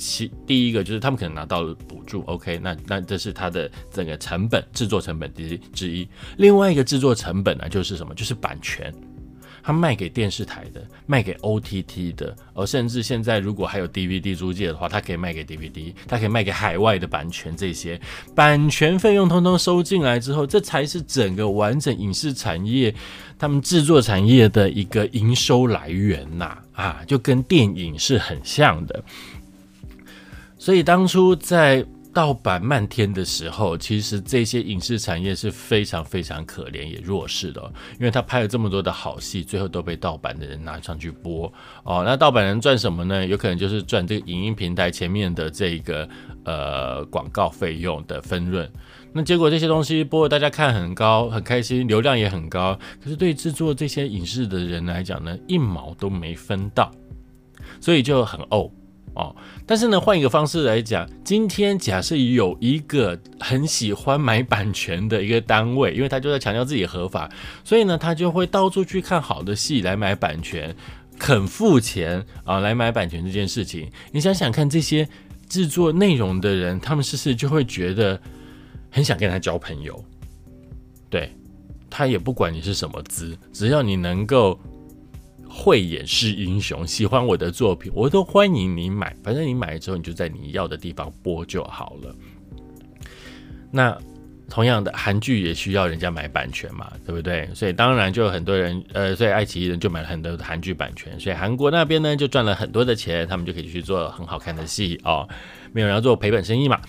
[0.00, 6.08] 其第一个就是他们可能拿到了补助，OK，那那这是它的整个成本制作成本之之一。
[6.38, 8.14] 另外一个制作成本呢，就是什么？
[8.14, 8.92] 就是版权，
[9.62, 17.54] 他卖给电视台的，卖给 OTT 的，而甚至现在如果还有 DVD 租借的话，它可以卖给 DVD，它可以卖给海外的版权。
[17.54, 18.00] 这些
[18.34, 22.94] 版权费用通通收进来之后，这才是整个完整影视产业
[23.38, 29.02] 他们制作产业的一个营收来源呐，啊，就跟电影是很像的。
[30.60, 37.62] 所以当初在盗版漫天的时候，其实这些影视产业是非常非常可怜也弱势的，
[37.98, 41.50] 因为他拍了这么多的好戏，最后都被盗版的人拿上去播
[41.82, 42.02] 哦。
[42.04, 43.26] 那盗版人赚什么呢？
[43.26, 46.06] 有可能就是赚这个影音平台前面的这个
[46.44, 48.70] 呃广告费用的分润。
[49.14, 52.78] 那结果这些东西播了，大家看很高，很开心，流量也很高。
[53.02, 56.90] 可是对制作这些影视的人来讲呢，一毛都没分到，
[57.80, 58.70] 所以就很怄。
[59.12, 59.34] 哦，
[59.70, 67.30] 但是呢，换一个方式来讲，今天假设有一个很喜欢买版权的一个单位，因为他就在强调自己合法，
[67.62, 70.74] 所以呢，他就会到处去看好的戏来买版权，
[71.20, 73.88] 肯付钱啊来买版权这件事情。
[74.10, 75.08] 你想想看，这些
[75.48, 78.20] 制作内容的人，他们是不是就会觉得
[78.90, 80.04] 很想跟他交朋友？
[81.08, 81.30] 对
[81.88, 84.58] 他也不管你是什么资，只要你能够。
[85.52, 89.14] 慧眼识英雄，喜欢我的作品，我都欢迎你买。
[89.22, 92.14] 反正你买了之后，你就在你要的地方播就好了。
[93.72, 93.98] 那
[94.48, 97.48] 同样的，韩剧也需要人家买版权嘛，对不对？
[97.54, 105.28] 所以当然就很多人，呃，所以爱奇艺人就买了很多的韩剧版权，所以韩国那边呢就赚了很多的钱，他们就可以去做很好看的戏哦。
[105.72, 106.80] 没有人要做赔本生意嘛。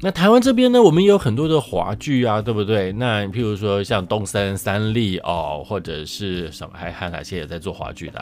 [0.00, 2.92] 那台湾这边呢，我们也有很多的华剧啊，对不对？
[2.92, 8.20] 那譬如说像东森三立哦，或者是什么，还还有哪些也在做华剧的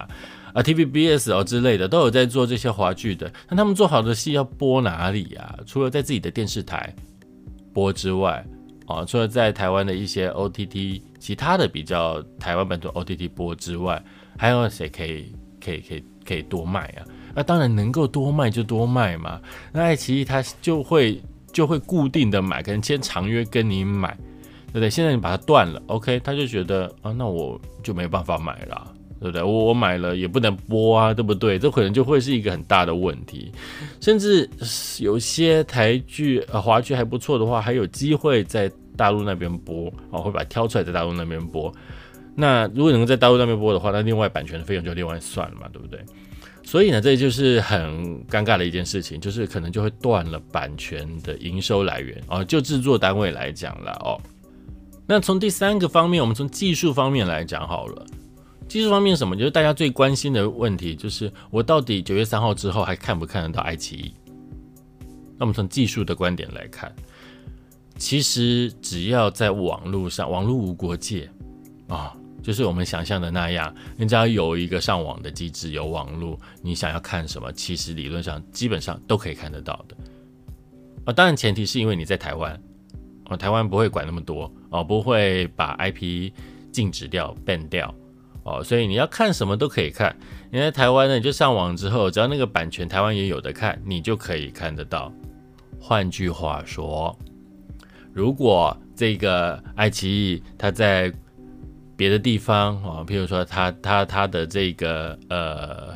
[0.54, 3.30] 啊？TVBS 哦之类的都有在做这些华剧的。
[3.50, 5.54] 那他们做好的戏要播哪里呀？
[5.66, 6.94] 除了在自己的电视台
[7.74, 8.42] 播之外，
[8.86, 14.02] 哦，除了在台湾的一些 OTT 其他的比较台湾本土 OTT 播之外，
[14.38, 15.30] 还有谁可以
[15.62, 17.04] 可以可以可以多卖啊？
[17.34, 19.38] 那当然能够多卖就多卖嘛。
[19.74, 21.20] 那爱奇艺它就会。
[21.56, 24.14] 就会固定的买，可能签长约跟你买，
[24.66, 24.90] 对不对？
[24.90, 29.42] 现在你把它断了，OK，他就觉得啊，那我就没办法买了，对不对？
[29.42, 31.58] 我我买了也不能播啊，对不对？
[31.58, 33.50] 这可能就会是一个很大的问题。
[34.02, 34.46] 甚至
[35.00, 41.72] 有些台剧、呃华剧还不错的话，还有机会在大陆那边播，啊，会把它挑出来在大陆那边播。
[42.34, 45.98] 那如果能够在大陆那边播的话，那另外版权的费用就另外算了嘛，对不对？
[46.66, 52.44] 所以呢，这就是很尴尬的一件事情，就是可能就会断了版权的营收来源哦。
[52.44, 54.20] 就制作单位来讲了哦，
[55.06, 58.04] 那从第三个方面，我们从技术方面来讲好了。
[58.66, 59.36] 技术方面什么？
[59.36, 64.14] 就是大家最关心的问题，就是我到底九月三号之后还看不看得到爱奇艺？
[65.38, 66.92] 那我们从技术的观点来看，
[67.96, 71.30] 其实只要在网络上，网络无国界
[71.86, 72.15] 啊。
[72.46, 79.96] 就是我们想象的那样，人家有一个上网的机制，有网络，你想要看什么，其实理论上基本上都可以看得到的。
[81.06, 82.56] 啊，当然前提是因为你在台湾，
[83.24, 86.30] 哦，台湾不会管那么多，哦，不会把 IP
[86.70, 87.92] 禁止掉、ban 掉，
[88.44, 90.16] 哦，所以你要看什么都可以看。
[90.52, 95.12] 你在台湾呢，你就上网之后，只要那个版权台湾也有的看，你就可以看得到。
[95.80, 97.18] 换句话说，
[98.12, 101.12] 如果这个爱奇艺它在
[101.96, 105.94] 别的地方啊，譬如说他他他的这个呃，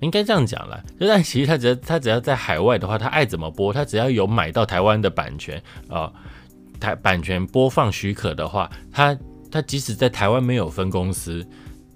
[0.00, 6.12] 应该这样讲了，就但其实他只要他只要在海外的话，他爱怎么播，他只要有买到台湾的版权啊，
[6.78, 9.18] 台版权播放许可的话，他
[9.50, 11.44] 他即使在台湾没有分公司，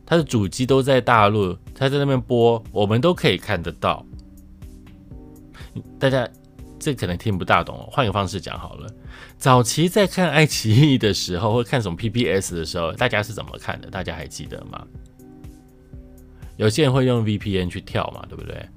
[0.05, 4.05] 他的主机都在大陆，他在那边播，我们都可以看得到。
[5.99, 6.29] 大家
[6.83, 8.93] 这可能听不大懂，换个方式讲好了。
[9.39, 13.89] 早期在看爱奇艺的时候，或看什么 PPS 的时候，大家是怎么看的？
[13.89, 14.85] 大家还记得吗？
[16.57, 18.69] 有些人会用 VPN 去跳嘛，对不对？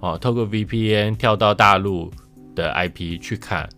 [0.00, 2.10] 哦，透过 VPN 跳到大陆
[2.54, 3.68] 的 IP 去看，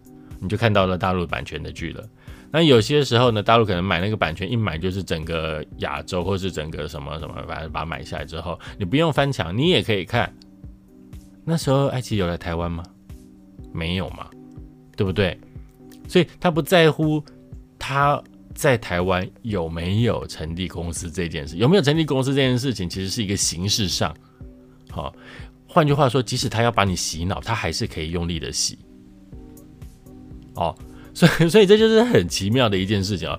[0.41, 2.05] 你就看到了大陆版权的剧了。
[2.51, 10.33] 那有些时候呢，大陆可能买那个版权，一买就是整个亚洲或是整个什么什么，反正把它买下来之后，你不用翻墙，你也可以看。
[11.45, 12.85] 那时候爱奇艺有来台湾吗？
[13.73, 14.29] 没有嘛，
[14.97, 15.39] 对不对？
[16.09, 17.23] 所以他不在乎
[17.79, 18.23] 他
[18.55, 24.15] 在台湾有没有成立公司这件事，有没有成立公司这件事情，其实是一个形式上。
[24.91, 25.15] 好，
[25.67, 28.79] 换句话说，即使他要把你洗脑，他还是可以用力的洗。
[30.55, 30.75] 哦。
[31.15, 33.39] 所以， 所以这就是很奇妙的一件事情啊。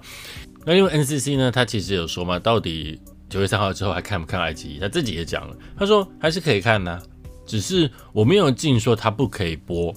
[0.63, 4.79] 那因为 NCC 呢，他其实有说嘛，到底九月三号之后还看不看爱奇艺？
[4.79, 7.01] 他自己也讲了，他说还是可以看的，
[7.47, 9.91] 只是我没有禁说他不可以播，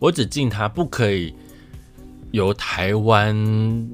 [0.00, 1.32] 我只禁他不可以
[2.32, 3.88] 由台湾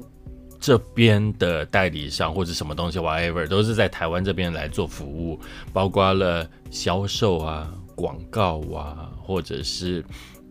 [0.59, 5.39] 这边的代理商或者什么东西 whatever 都是在台湾这边来做服务，
[5.71, 10.03] 包括了销售啊、广告啊，或者是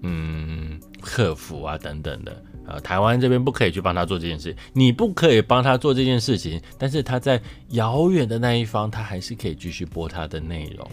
[0.03, 2.45] 嗯客服啊等等的。
[2.69, 7.41] 呃，台湾这边不可以去帮他做这件事，你不可以帮他做这件事情，但是他在
[7.71, 10.91] 遥远的那一方，他还是可以继续播他的内容。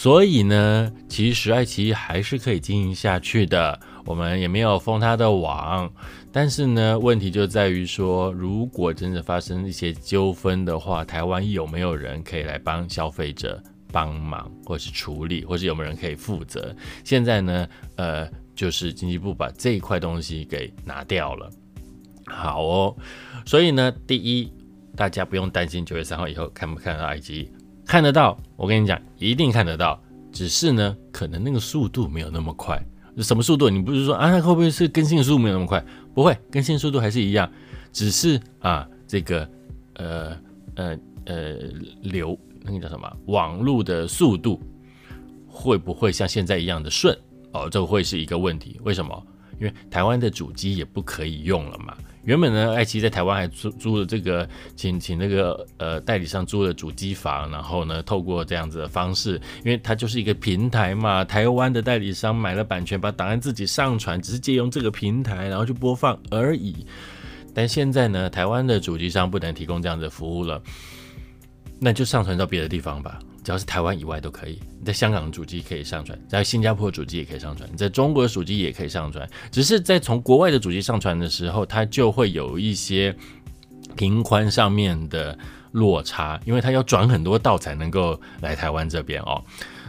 [0.00, 5.92] 所以呢，其实爱奇艺还是可以经营下去的，我们也没有封他的网。
[6.32, 16.74] 但是呢，问题就在于说，如果真的发生一些纠纷的话，台湾有没有人可以来帮消费者帮忙，或是处理，或是有没有人可以负责？
[17.04, 18.26] 现在呢，呃。
[18.54, 21.50] 就是经济部把这一块东西给拿掉了，
[22.26, 22.96] 好哦，
[23.46, 24.52] 所以呢，第一，
[24.94, 27.50] 大家不用担心九月三号以后看不看到爱奇艺
[27.90, 30.00] 看得到，我跟你讲，一定看得到，
[30.30, 32.80] 只是呢，可能那个速度没有那么快。
[33.16, 33.68] 什么速度？
[33.68, 35.84] 你不是说啊，会不会是更新速度没有那么快？
[36.14, 37.50] 不会，更新速度还是一样，
[37.92, 39.50] 只是啊，这个
[39.94, 40.36] 呃
[40.76, 41.56] 呃呃
[42.00, 44.60] 流那个叫什么网络的速度
[45.48, 47.18] 会不会像现在一样的顺？
[47.50, 49.26] 哦，这会是一个问题，为什么？
[49.58, 51.96] 因为台湾的主机也不可以用了嘛。
[52.24, 61.24] 原本呢，爱奇艺在台湾还租租了这个，请请那个呃代理商租了主机房，然后呢，透过这样子的方式，因为它就是一个平台嘛。
[61.24, 66.84] 台湾的代理商买了版权，把档案自己上传，只是借用这个平台，然后去播放而已。
[67.54, 70.62] 但现在呢，台湾的主机商不能提供这样的服务了，
[71.78, 73.18] 那就上传到别的地方吧。
[73.50, 79.28] 只要是台湾以外都可以，你在香港主机可以上传，在新加坡主机也可以上传，你在中国的主机也可以上传。
[79.50, 83.12] 只是在从国外的主机上传的时候，它就会有一些
[83.96, 85.36] 频宽上面的
[85.72, 89.44] 落差，因为它要转很多道才能够来台湾这边哦。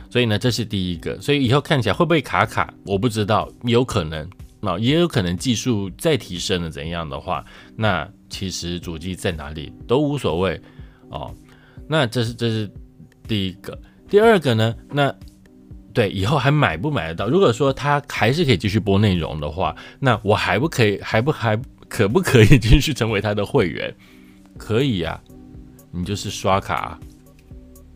[0.10, 1.22] 所以呢，这是第一个。
[1.22, 4.28] 所以以后看起来会不会卡卡，我不知道，有可能，
[4.60, 7.46] 那也有可能技术再提升了怎样的话，
[7.76, 10.60] 那其实主机在哪里都无所谓
[11.12, 11.32] 哦。
[11.88, 12.68] 那这是这是。
[13.32, 14.76] 第一个，第二个呢？
[14.90, 15.16] 那
[15.94, 17.30] 对以后还买不买得到？
[17.30, 21.00] 如果说他还是可以继续播内容的话，那我还不可以？
[21.02, 23.96] 还不还可不可以继续成为他的会员？
[24.58, 25.18] 可以呀，
[25.92, 27.00] 你就是刷卡，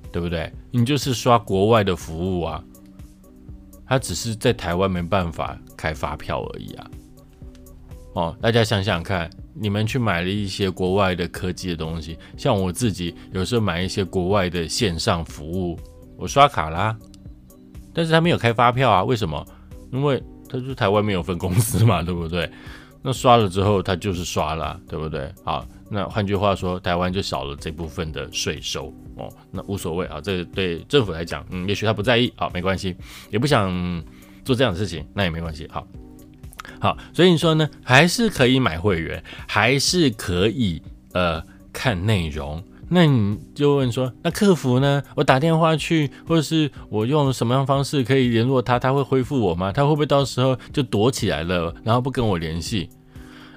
[0.09, 0.49] 对不对？
[0.71, 2.63] 你就是刷国外的服务啊，
[3.85, 6.91] 他只是在台湾没办法开发票而已啊。
[8.13, 9.29] 哦，大家想想看。
[9.57, 15.79] 你们去买了一些国外的科技的东西，像我自己有时候买一些国外的线上服务，
[16.17, 16.95] 我刷卡啦，
[17.93, 19.03] 但是他没有开发票啊？
[19.03, 19.45] 为什么？
[19.93, 22.49] 因为他是台湾没有分公司嘛，对不对？
[23.01, 25.31] 那刷了之后，他就是刷了，对不对？
[25.43, 32.95] 好，那换句话说，台湾就少了这部分的税收哦，那无所谓啊，这对政府来讲，嗯，也许他不在意，好，没关系，
[33.29, 33.71] 也不想
[34.43, 35.87] 做这样的事情，那也没关系，好。
[36.79, 40.81] 好，所以你说呢，还是可以买会员，还是可以
[41.13, 42.63] 呃看内容。
[42.87, 45.01] 那你就问说，那客服呢？
[45.15, 48.77] 我打电话去，或者是我用什么样方式可以联络他？
[48.77, 49.71] 他会回复我吗？
[49.71, 52.87] 他会不会到时候就躲起来了，然后不跟我联系？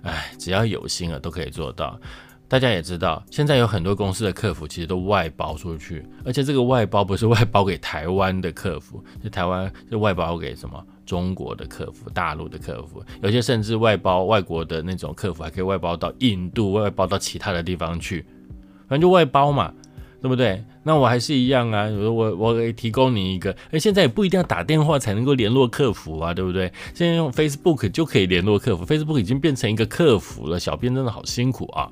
[0.03, 2.01] 哎，只要有心了，都可以做到。
[2.49, 10.83] 大家也知道，现在有很多公司的客服其实都外包出去，而且这个外包不是外包给台湾的客服，是台湾是外包给什么？
[11.09, 18.27] 中国的客服、大陆的客服，有些甚至外包外国的那种客服，还可以外包到印度、外包到其他的地方去，
[18.87, 19.73] 反正就外包嘛，
[20.21, 20.63] 对不对？
[20.83, 26.71] 那我还是一样啊，我我可以提供你一个，哎，现在也不一定要打电话才能够联络客服啊，对不对？
[26.93, 31.91] 现在用 Facebook 就可以联络客服，Facebook 已经变成一个客服了，小编真的好辛苦啊，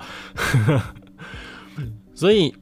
[2.14, 2.55] 所以。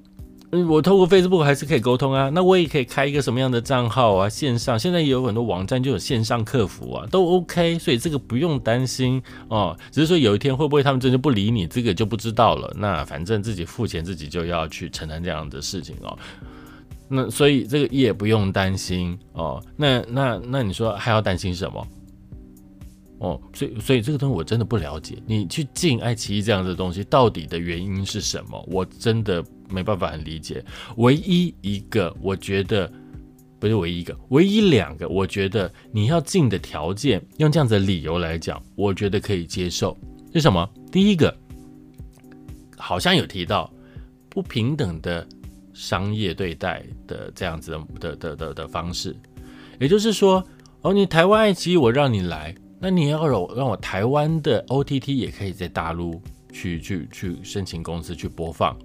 [0.62, 4.28] 我透过 Facebook 还是可以沟通啊，那我也可以开一个什么样的账号啊？
[4.28, 9.76] 线上现在也有很多网站就有线上客服啊，都 OK，所以这个不用担心哦。
[9.90, 12.72] 只是说有一天会不会他们真的不理你，这个就不知道了。
[12.76, 16.18] 那反正自己付钱自己就要去承担这样的事情哦。
[17.08, 19.62] 那所以这个也不用担心哦。
[19.76, 21.86] 那那那你说还要担心什么？
[23.18, 25.16] 哦，所以所以这个东西我真的不了解。
[25.26, 28.62] 你去进爱奇艺这样的东西，到底的原因是什么？
[28.70, 30.62] 我真的没办法很理解。
[30.96, 32.92] 唯一一个我觉得
[33.58, 39.96] 不是唯一一个，唯一两个我觉得你要进的条件，用这样子的理由来讲，我觉得可以接受。
[40.34, 40.68] 是什么？
[40.90, 41.34] 第一个
[42.76, 43.72] 好像有提到
[44.28, 45.26] 不平等的
[45.72, 49.16] 商业对待的这样子的的的的方式，
[49.80, 50.44] 也就是说，
[50.82, 52.54] 哦，你台湾爱奇艺我让你来。
[52.84, 56.20] 那你要让让我台湾的 OTT 也可以在大陆
[56.52, 58.76] 去去去申请公司去播放，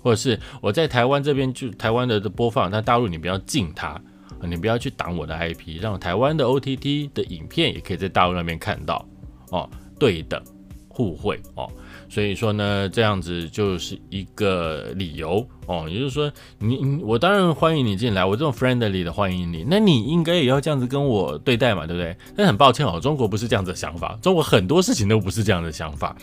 [0.00, 4.00] 或者是我在台湾这边就台湾的播放，那大陆你不要禁它，
[4.42, 9.06] 你不要去挡我的 IP，让台湾的 OTT 的影片也可以在大陆那边看到
[9.50, 10.42] 哦，对等
[10.88, 11.70] 互惠哦。
[12.12, 22.14] 所以说呢，这样子就是一个理由哦，也就是说，你我当然欢迎你进来，我这种 friendly 的欢迎你，那你应该也要这样子跟我对待嘛，对不对？
[22.36, 26.14] 但很抱歉哦，中国不是这样子的想法，中国很多事情都不是这样的想法，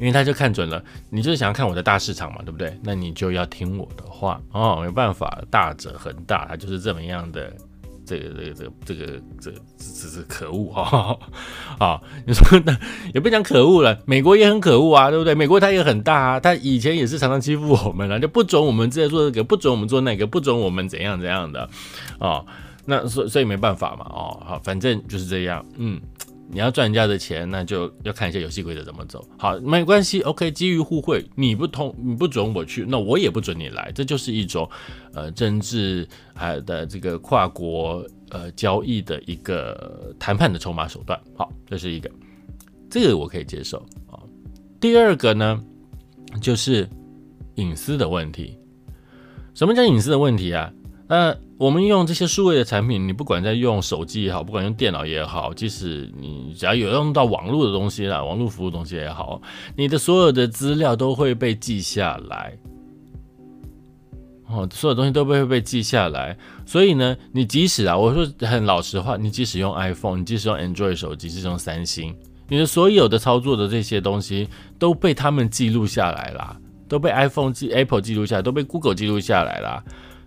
[0.00, 2.76] 因为他就看准了，你就是想要看我的大市场嘛，对不对？
[2.82, 7.52] 那你就要听我的话哦，没办法，大者恒大，他就是这么样的。
[8.06, 11.18] 这个这个这个这个这这这可恶哈
[11.78, 12.00] 啊！
[12.24, 12.74] 你说那
[13.12, 15.34] 也不讲可恶了，美国也很可恶啊，对不对？
[15.34, 21.68] 美国它也很大啊，它以前也是常常欺负我们啊，就不准我们这做这个，不准我们做那个，不准我们怎样怎样的
[22.18, 22.42] 啊？
[22.84, 26.00] 那所所以没办法嘛，哦，好，反正就是这样，嗯。
[26.48, 29.26] 你要赚人家的钱，那就要看一下游戏规则怎么走。
[29.38, 34.68] 好，没关系，OK，基于互惠，你不同，你不准我去，那我也不准你来，这就是一种
[35.12, 41.20] 呃政治还的这个跨国呃交易的一个谈判的筹码手段。
[41.34, 42.10] 好，这是一个，
[42.88, 43.78] 这个我可以接受
[44.08, 44.22] 啊。
[44.80, 45.60] 第二个呢，
[46.40, 46.88] 就是
[47.56, 48.56] 隐私的问题。
[49.54, 50.72] 什么叫隐私的问题啊？
[51.08, 59.40] 那我们用这些数位的产品，你不管在用手机也好，不管用电脑也好，即使你只要有用到网络的东西啦，网络服务东西也好，
[59.76, 62.56] 你的所有的资料都会被记下来。
[64.48, 66.36] 哦，所有东西都会被记下来。
[66.64, 72.14] 所以呢，你即使啊，我说很老实话，你即使用 iPhone，你即使用 Android 手机，即使用三星，
[72.48, 74.48] 你的所有的操作的这些东西
[74.78, 79.82] 都被他们记录下来啦，都被 iPhone 记 Apple 记录下来，都被 Google 记录下来啦，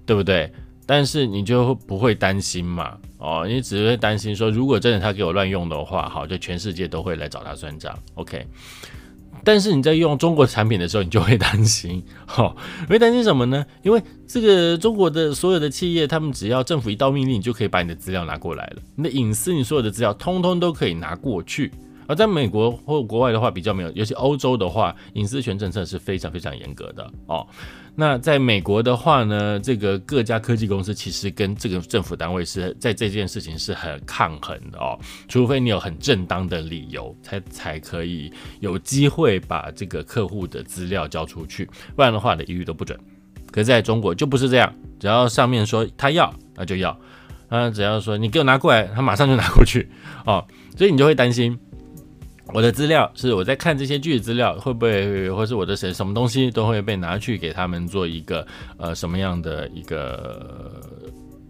[0.05, 0.51] 对不对？
[0.89, 2.97] 但是你就不会担心嘛？
[3.19, 7.95] 哦，你只会担心说，如果真的他给我乱用的话，好，就全世界都会来找他算账。
[8.15, 8.43] OK。
[9.43, 12.55] 但是你在用中国产品的时候，你就会担心，哈，
[12.89, 13.63] 会担心什么呢？
[13.83, 18.81] 因为这个中国的所有的企业，他们只要政府一道命令，你就可以把你的资料拿过来了。
[18.95, 21.71] 你的隐私，你所有的资料，通通都可以拿过去。
[22.09, 27.45] 而在美国或国外的话，比较没有，尤其欧洲的话，隐私权政策是非常非常严格的哦。
[27.95, 34.97] 那在美国的话呢，这个各家科技公司其实跟这个政府单位是在这件事情是很抗衡的哦，
[35.27, 42.99] 除非你有很正当的理由，才才可以有机会把这个客户的资料交出去，不然的话呢，一律都不准。
[43.51, 46.99] 可是在中国就不是这样，只要上面说他要，那就要，
[47.49, 49.91] 啊，只要说你给我拿过来，他马上就拿过去
[50.25, 50.43] 哦，
[50.75, 51.55] 所以你就会担心。
[52.53, 58.45] 我的资料是我在看这些剧的资料，会不会，或是我的什什么东西都会被拿去给他们做一个
[58.77, 60.81] 呃什么样的一个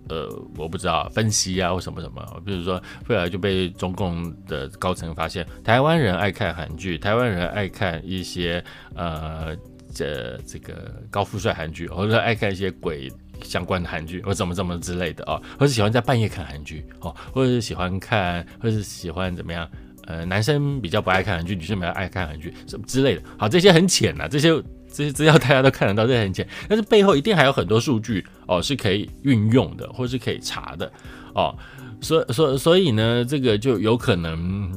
[0.10, 0.28] 呃
[0.58, 9.56] 我不知道分析啊或什么什么，比如说后来就被中共的高层发现，台湾人爱看韩剧，台湾人爱看一些呃
[9.94, 19.70] 这这个高富帅韩剧，或者爱看一些鬼相关的韩剧，或怎么怎么之类的啊，或是喜欢在半夜看韩剧哦，或者是喜欢看，或是喜欢怎么样？
[20.10, 23.22] 呃，男生比较不爱看韩剧，女生比较爱看韩剧，什么之类的。
[23.38, 24.50] 好，这些很浅呐，这些
[24.92, 26.48] 这些资料大家都看得到，这些很浅。
[26.68, 30.92] 但是背后一定还有很多数据哦，是可以运用的，或是可以查的
[31.36, 31.56] 哦。
[32.02, 34.72] 所所所以呢，这个就有可能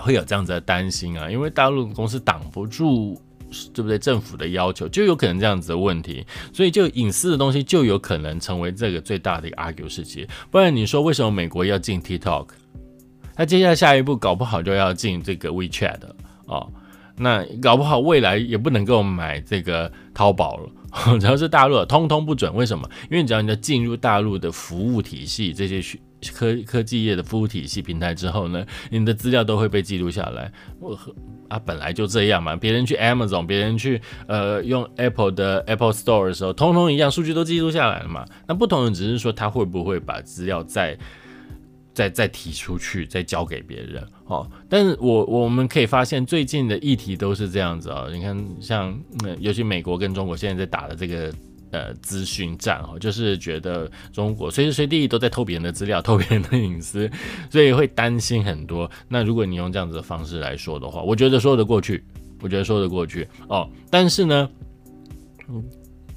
[0.00, 3.16] 会有这样子的担心啊，因为大陆公司挡不住，
[3.72, 3.96] 对不对？
[3.96, 10.26] 政府的要求就有可能这样子的问题，所以就隐私的东西就有可能成为这个最大的一个 argue 事情。
[10.50, 12.48] 不然你说为什么美国要进 TikTok？
[13.38, 16.00] 那接下来下一步搞不好就要进这个 WeChat
[16.46, 16.68] 哦，
[17.16, 20.68] 那搞不好未来也不能够买这个淘宝了，
[21.20, 22.52] 只要是大陆的通通不准。
[22.52, 22.90] 为什么？
[23.10, 25.80] 因为只要你要进入大陆的服务体系，这些
[26.34, 30.50] 科科技业的服务体系平台之后呢，你的资料都会被记录下来。
[30.80, 30.98] 我
[31.48, 38.24] 啊，本来就这样嘛，别人去 Amazon，别人去呃用 Apple 的 Apple Store 的时候，通通一样，数据都记录下来了嘛。
[38.48, 40.98] 那不同的只是说他会不会把资料在。
[41.98, 44.48] 再再提出去，再交给别人，哦。
[44.68, 48.06] 但是我我们可以发现，最近的议题都是这样子啊。
[48.12, 48.96] 你看，像
[49.40, 51.34] 尤其美国跟中国现在在打的这个
[51.72, 57.10] 呃资讯战哦，就是觉得中国随时随地都在偷别人的资料， 偷别人的隐私，
[57.50, 58.88] 所以会担心很多。
[59.08, 62.04] 那如果你用这样子的方式来说的话，我觉得说得过去，
[62.40, 63.68] 我觉得说得过去哦。
[63.90, 64.48] 但是呢，
[65.48, 65.64] 嗯，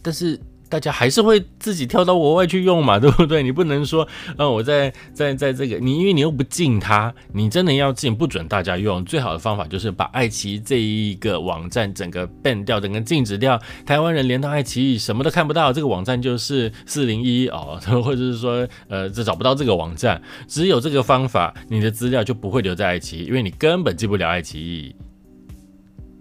[0.04, 0.40] 但是。
[0.72, 3.44] 大家还是会自己跳到国外去用嘛， 对不对？
[3.44, 4.08] 你不能说，
[4.38, 9.04] 呃，我在在在这个你，因为你又不禁它，你真的要禁，不准大家用。
[9.04, 13.62] 最好的方法就是把爱奇艺这一个网站整个 ban 掉，整个禁止掉。
[13.86, 20.22] 台湾人连到爱奇艺什么都看不到，这个网站就是四零一哦，或者是说，呃，这找不到这个网站。
[20.48, 24.96] 只有这个方法，你的资料就不会留在爱奇艺，因为你根本进不了爱奇艺，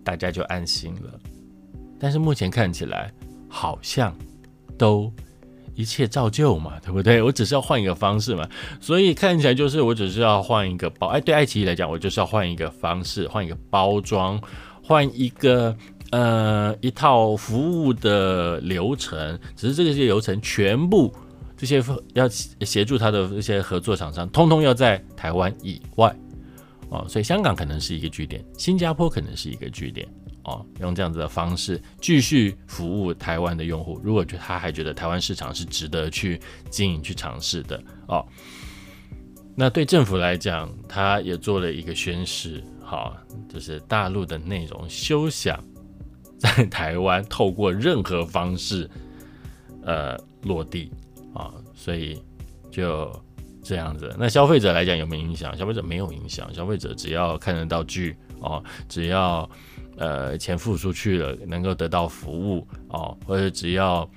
[0.02, 1.20] 大家就安心了。
[2.00, 3.12] 但是目前看起来
[3.48, 4.12] 好像。
[4.80, 5.12] 都
[5.74, 7.20] 一切照旧嘛，对不对？
[7.20, 8.48] 我只是要换一个方式嘛，
[8.80, 11.08] 所以看起来就是我只是要换一个包。
[11.08, 14.40] 哎，对爱奇艺来讲，我就是要换一个方式，换一个包装，
[14.82, 15.76] 换一个
[16.12, 19.38] 呃一套服务的流程。
[19.54, 21.14] 只是这些流程全部
[21.58, 26.14] 这些要协助他的这些合作厂商，通通要在台湾以外
[26.88, 30.08] 哦，所以香港可能是一个据点，新加坡可能是一个据点。
[30.44, 34.00] 哦，用这样子的方式继续服务台湾的用户。
[34.02, 38.26] 如果他还觉得台湾市场是值得去经营、去尝试的哦，
[39.54, 43.14] 那对政府来讲，他也做了一个宣誓，好，
[43.50, 45.62] 就是大陆的内容休想
[46.38, 48.88] 在台湾透过任何方式
[49.82, 50.90] 呃落地
[51.34, 52.18] 啊，所以
[52.70, 53.12] 就
[53.62, 54.16] 这样子。
[54.18, 55.54] 那消费者来讲有没有影响？
[55.54, 59.46] 消费者没有影响，消费者只要看得到剧哦，只要。
[60.00, 64.08] 呃，钱付出去了，能够得到服务哦，或者只要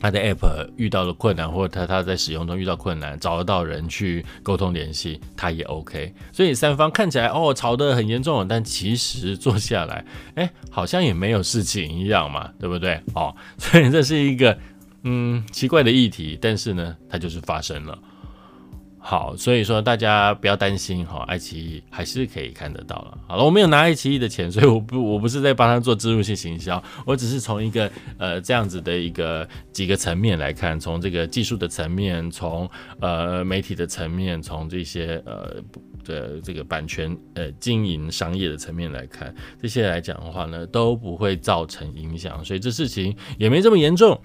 [0.00, 6.14] 他的 app 遇到了困难，或者他他在使用中遇到困难，找得到人去沟通联系，他也 OK。
[6.32, 10.02] 所以三方看起来哦吵得很严重，但其实坐下来，
[10.34, 12.98] 哎，好像也没有事情一样嘛，对不对？
[13.14, 14.58] 哦，所以这是一个
[15.02, 17.98] 嗯奇怪的议题，但是呢，它就是发生了。
[19.04, 23.18] 好，所以说大家不要担心哈，爱奇艺还是可以看得到了。
[23.26, 35.56] 好了，我没有拿爱奇艺的钱，所以我不我不是在帮他做植入性行销，我只是从一个呃这样子的一个几个层面来看，从这个技术的层面，从呃媒体的层面，从这些呃
[36.04, 44.18] 的这个版权呃经营商业的层面来看，这些来讲的话呢都不会造成影响，所以这事情也没这么严重。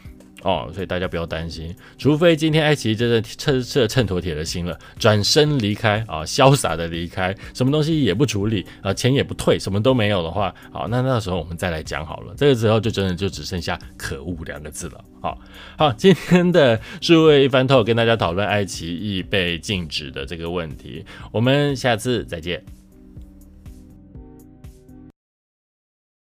[0.48, 12.34] 哦，所以大家不要担心，除非今天爱奇艺真的趁这秤砣铁了心了，转身离开啊，潇洒的离开，什么东西也不处理啊，钱也不退，什么都没有的话，好，那那时候我们再来讲好了。
[12.38, 15.04] 这个时候就真的就只剩下可恶两个字了。
[15.20, 15.38] 好，
[15.78, 22.64] 好，今天的数位一番透跟大家讨论爱奇艺被禁止的这个问题，我们下次再见。